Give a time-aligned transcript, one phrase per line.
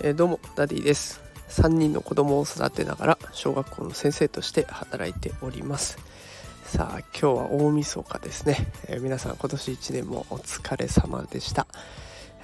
[0.00, 1.20] えー、どうもダディです。
[1.48, 5.98] 3人の子供を育てながら小学校の先生として働いております。
[6.64, 11.66] さあ今日は大晦日ですね、えー、皆さん今年1年もお疲れ様でした、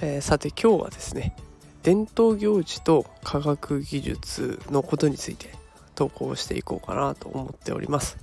[0.01, 1.37] えー、さて今日はですね
[1.83, 5.51] 伝統行事と科学技術のことについて
[5.95, 8.17] 投稿していこうかなと思っております。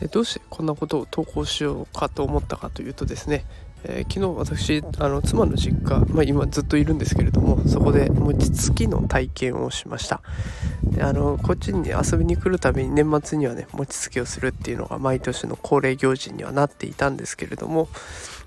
[0.00, 3.44] でどうしてこんなことを投稿しようかと思ったかというとですね、
[3.84, 10.22] えー、昨日私あの妻の実家、まあ、今ずっといるんですけれどもそこで餅つきの体験をしました。
[10.84, 17.88] であのこっちに遊びに来るたびに年末にはね餅つきをするっていうのが毎年の恒例行事にはなっていたんですけれども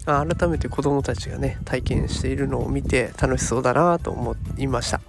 [0.05, 5.01] 改めて子どもたちがね体験しているのを見て楽しそうだなと思いました。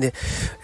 [0.00, 0.14] で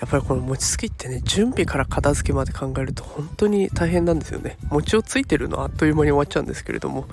[0.00, 4.56] やっぱりこの餅つきってね準備から片付けまで考えると本当に大変なんですよね。
[4.70, 7.06] 餅をついてるのはあっという間に終わっちゃうんですけれども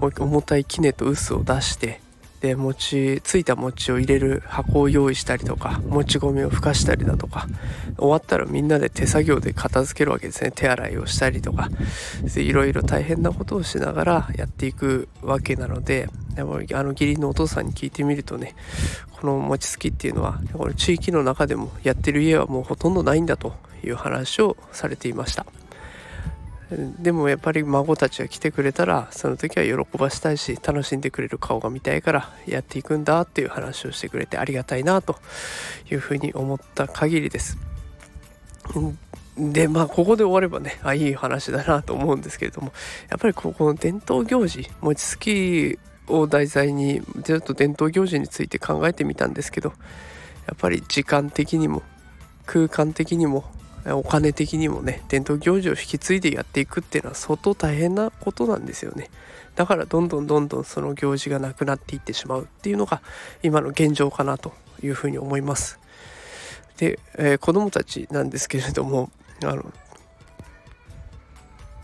[0.00, 2.00] 重たい杵と臼を出して
[2.40, 7.46] で餅ついた餅を入れる箱を用意したりとかもち米をふかしたりだとか
[7.96, 10.50] 終わったらみんなで手作業で片付けるわけですね。
[10.50, 11.68] 手洗いをしたりとか。
[12.36, 18.54] いろいろ大変なことをしながらやっていくわけなのででもあの義理のお父さんに聞いてみるとね
[19.20, 25.46] この餅つきっていうのはこの地域の中でもやってる家はもうほとんどないんだという話をされていました。
[26.98, 35.16] でもやっぱり孫たちが来てくれたらその時は喜ばしたいし楽しんでくれる顔が見たいからやっていくんだっていう話をしてくれてありがたいなと
[35.90, 37.58] いうふうに思った限りです。
[39.36, 42.72] でまあここで終わればねあいい話だなと思うんですけれども
[43.08, 49.72] やっぱりここの伝統行事餅つきを題材にちょっと伝統行事について考えてみたんですけど
[50.46, 51.82] やっぱり時間的にも
[52.46, 53.44] 空間的にも
[53.86, 59.10] お金的にもね伝統行事を引き継いでやっていくっていうのは相当大変なことなんですよね。
[59.56, 63.02] だからどんどんどんどんその行事がなくなっていってしまうっていうのが
[63.42, 65.78] 今の現状かなというふうに思います。
[66.78, 69.10] で、えー、子供たちなんですけれども
[69.44, 69.72] あの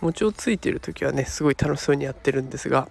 [0.00, 2.88] 餅をついてる時はねすごい楽しそうにやってるんですが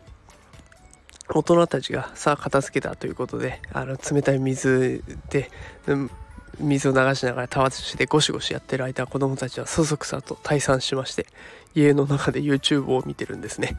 [1.29, 5.49] 大人たちがさあ片付けたということであの冷たい水で、
[5.88, 6.11] うん
[6.59, 11.27] 水を流しながらたわしでゴシゴシやってる間子供たちはそそくさと退散しまして
[11.75, 13.77] 家の中で YouTube を見てるんですね。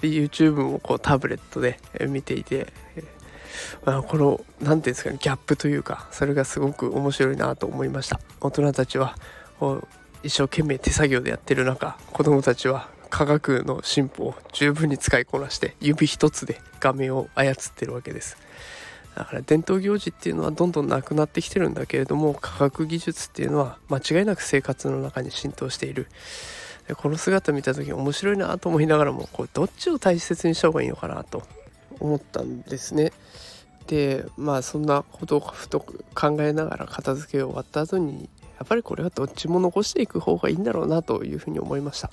[0.00, 1.78] で YouTube もこうタブレットで
[2.08, 2.72] 見ていて
[3.84, 8.20] あこの何て言うんですかねギャップというかそれがすごく面白いなと思いました。
[8.40, 9.16] 大人たちは
[10.22, 18.36] 一生懸命手作業でやってる中子供たちは科学の進歩を十分に使いこなして指一つで画面を操ってるわけです
[19.14, 26.06] だから伝統行事っていうのはどんどんなくなってきてるんだけれども科学技術っていうのは間違いなく生活の中に浸透している
[26.86, 31.42] でこの姿見た時面白いなと思いながらもこうどっちを大切にした方がいいのかなと
[32.00, 33.12] 思ったんですね。
[33.86, 42.10] でまあそんなことをふと考えながら片付けを終わった後にやっぱりこれはどっちも残していく方がいいんだろうなというふうに思いました。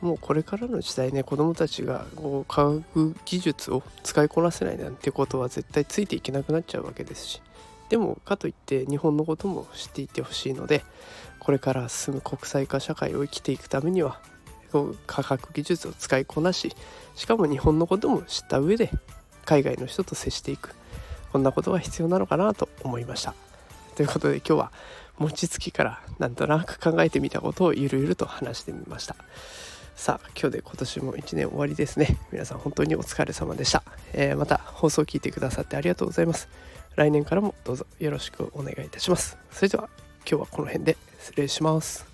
[0.00, 7.42] もうこれからの時代ね子どもたちがこう科学技術を使いこなせないなんてことは絶対ついていけなくなっちゃうわけですし。
[7.88, 10.84] でもかといって日本のことも知っていってほしいので
[11.40, 14.20] これから進む国際化社会を生きていくためには
[15.08, 16.72] 科学技術を使いこなし
[17.16, 18.92] しかも日本のことも知った上で
[19.44, 20.76] 海外の人と接していく。
[21.32, 23.34] こんなことが必要なのかなと思いました。
[23.94, 24.72] ということで今日は
[25.18, 29.16] 餅つきからなんとなく考えてみたことをゆるゆると話してみました。
[30.00, 32.16] さあ今日で今年も1年終わりですね。
[32.32, 33.82] 皆さん本当にお疲れ様でした、
[34.14, 36.48] えー、また放送を聞いてくださってありがとうございます。
[36.96, 39.36] 来年からもどうぞよろしくお願いいたします。
[39.50, 39.90] それでは
[40.26, 42.09] 今日はこの辺で失礼します。